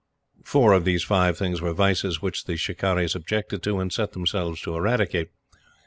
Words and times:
Four 0.43 0.73
of 0.73 0.83
these 0.83 1.03
five 1.03 1.37
things 1.37 1.61
were 1.61 1.73
vices 1.73 2.23
which 2.23 2.45
the 2.45 2.53
"Shikarris" 2.57 3.13
objected 3.13 3.61
to 3.61 3.77
and 3.79 3.93
set 3.93 4.13
themselves 4.13 4.59
to 4.61 4.73
eradicate. 4.75 5.27